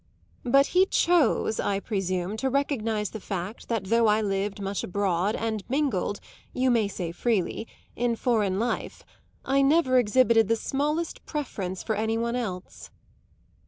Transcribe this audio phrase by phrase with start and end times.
[0.45, 5.35] But he chose, I presume, to recognise the fact that though I lived much abroad
[5.35, 6.19] and mingled
[6.53, 9.05] you may say freely in foreign life,
[9.45, 12.89] I never exhibited the smallest preference for any one else."